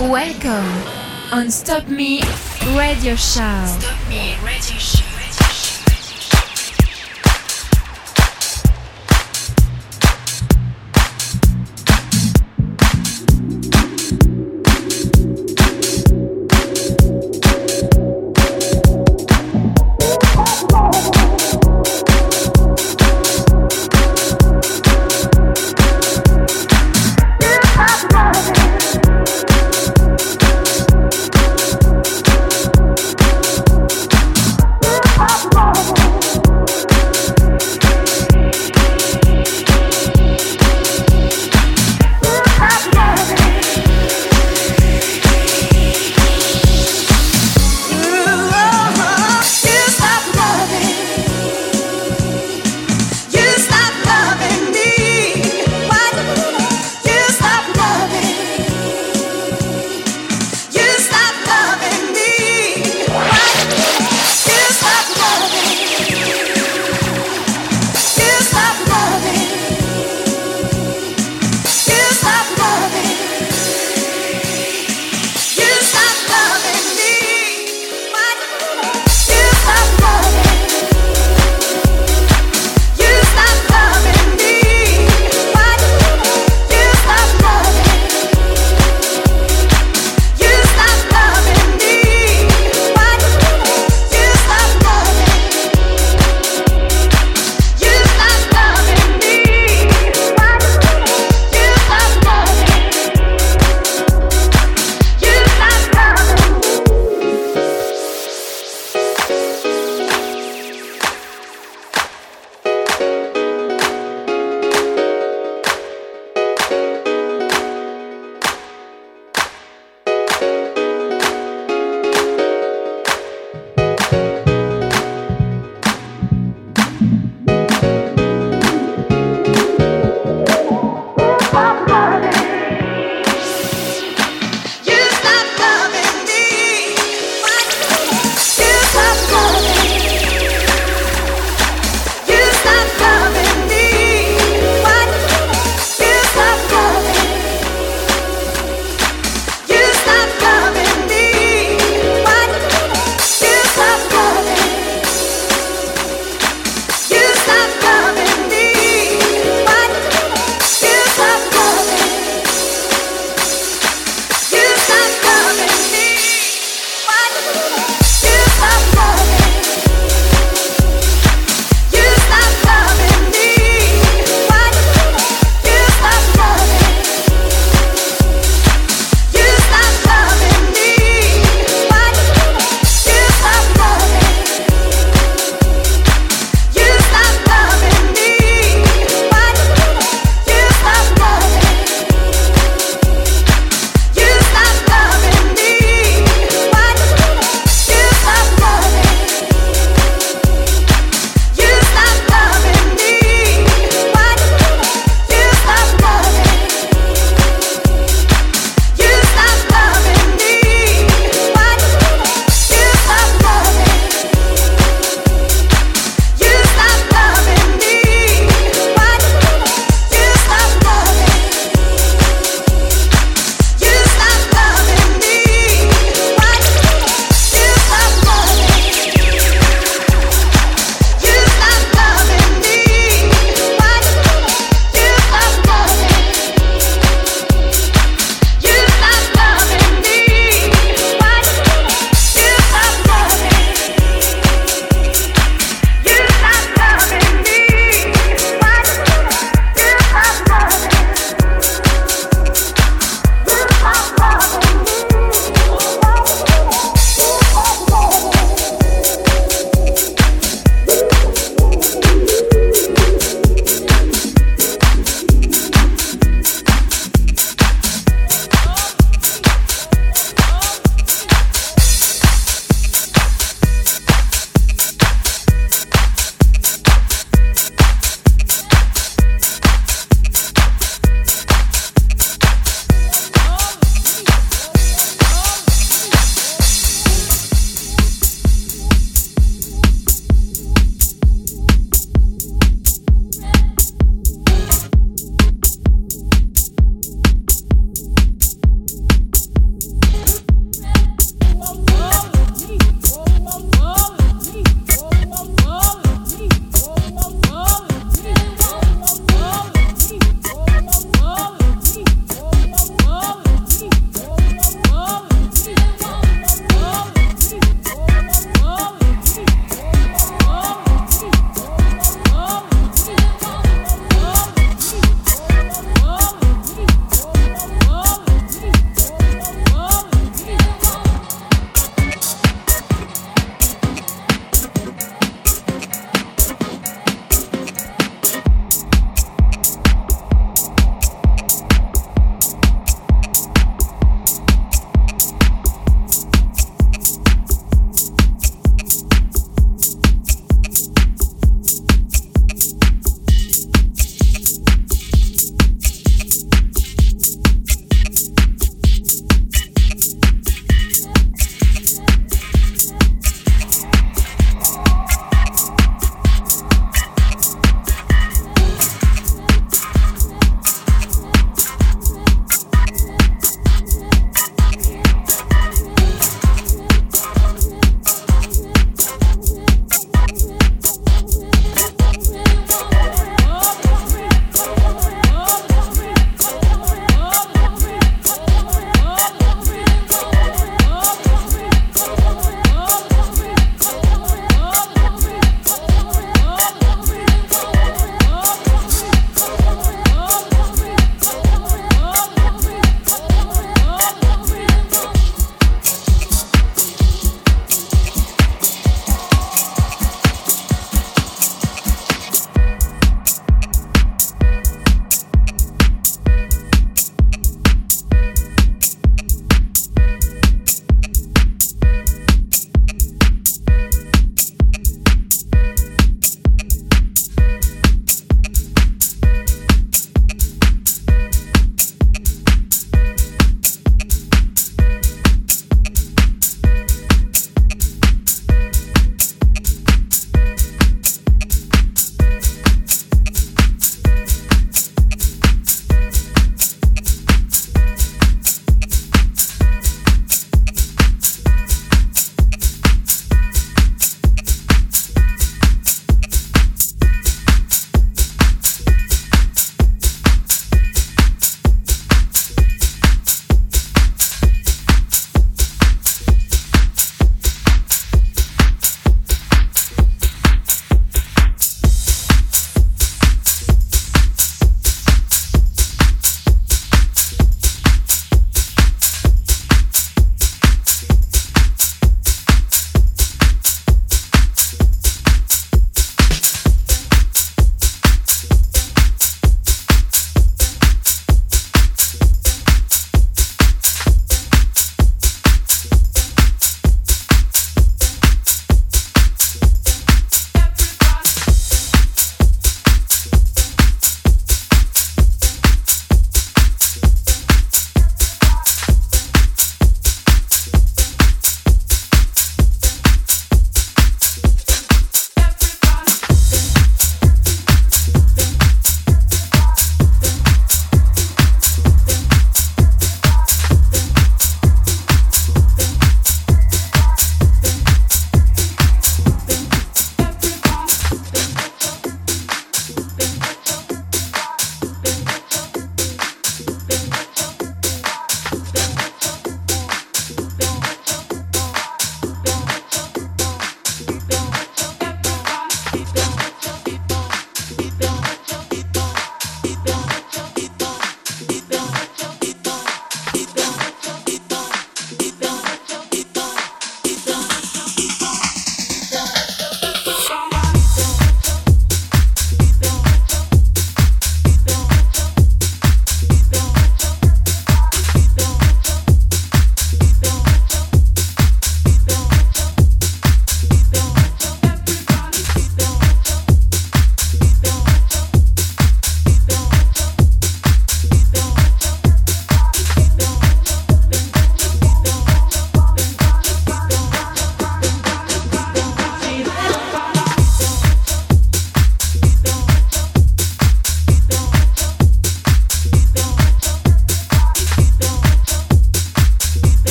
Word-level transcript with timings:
Welcome 0.00 1.32
on 1.32 1.50
Stop 1.50 1.88
Me 1.88 2.20
Radio 2.76 3.16
Show. 3.16 3.64
Stop 3.66 4.08
Me 4.08 4.36
Radio 4.44 4.78
Show. 4.78 4.99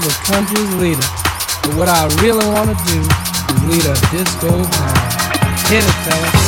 the 0.00 0.14
country's 0.24 0.74
leader. 0.76 1.06
But 1.62 1.76
what 1.76 1.88
I 1.88 2.06
really 2.22 2.46
want 2.46 2.70
to 2.70 2.78
do 2.84 3.00
is 3.00 3.62
lead 3.68 3.84
a 3.86 3.94
disco 4.10 4.50
band. 4.50 5.68
Hit 5.68 5.84
it, 5.84 5.96
fellas. 6.04 6.43